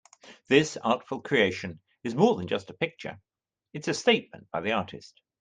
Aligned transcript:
This 0.47 0.77
artful 0.77 1.21
creation 1.21 1.79
is 2.03 2.15
more 2.15 2.35
than 2.35 2.47
just 2.47 2.71
a 2.71 2.73
picture, 2.73 3.21
it's 3.71 3.87
a 3.87 3.93
statement 3.93 4.49
by 4.49 4.61
the 4.61 4.71
artist. 4.71 5.21